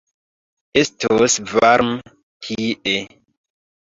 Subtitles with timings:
[0.83, 2.15] Estos varme
[2.47, 2.95] tie.